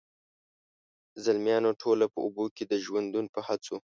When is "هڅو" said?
3.47-3.75